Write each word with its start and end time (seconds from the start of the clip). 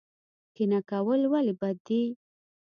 کینه 0.55 0.79
کول 0.89 1.21
ولې 1.31 1.53
بد 1.61 1.77
دي؟ 1.87 2.03